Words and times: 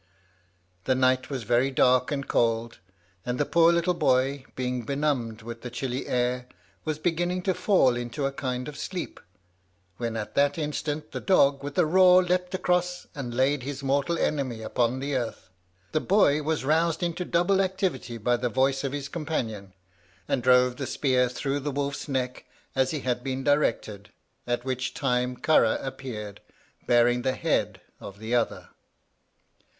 The 0.85 0.95
night 0.95 1.29
was 1.29 1.43
very 1.43 1.69
dark 1.69 2.11
and 2.11 2.27
cold, 2.27 2.79
and 3.23 3.39
the 3.39 3.45
poor 3.45 3.71
little 3.71 3.93
boy, 3.93 4.45
being 4.55 4.81
benumbed 4.83 5.43
with 5.43 5.61
the 5.61 5.69
chilly 5.69 6.07
air, 6.07 6.47
was 6.85 6.97
beginning 6.97 7.43
to 7.43 7.53
fall 7.53 7.95
into 7.95 8.25
a 8.25 8.31
kind 8.31 8.67
of 8.67 8.79
sleep, 8.79 9.19
when 9.97 10.17
at 10.17 10.33
that 10.33 10.57
instant 10.57 11.11
the 11.11 11.19
dog, 11.19 11.63
with 11.63 11.77
a 11.77 11.85
roar, 11.85 12.23
leaped 12.23 12.55
across, 12.55 13.05
and 13.13 13.35
laid 13.35 13.61
his 13.61 13.83
mortal 13.83 14.17
enemy 14.17 14.63
upon 14.63 14.97
the 15.01 15.15
earth. 15.15 15.51
The 15.91 15.99
boy 16.01 16.41
was 16.41 16.65
roused 16.65 17.03
into 17.03 17.23
double 17.23 17.61
activity 17.61 18.17
by 18.17 18.37
the 18.37 18.49
voice 18.49 18.83
of 18.83 18.93
his 18.93 19.07
companion, 19.07 19.75
and 20.27 20.41
drove 20.41 20.77
the 20.77 20.87
spear 20.87 21.29
through 21.29 21.59
the 21.59 21.69
wolf's 21.69 22.07
neck 22.07 22.45
as 22.75 22.89
he 22.89 23.01
had 23.01 23.23
been 23.23 23.43
directed, 23.43 24.09
at 24.47 24.65
which 24.65 24.95
time 24.95 25.37
Carragh 25.37 25.79
appeared, 25.85 26.41
bearing 26.87 27.21
the 27.21 27.35
head 27.35 27.81
of 27.99 28.17
the 28.17 28.33
other. 28.33 28.69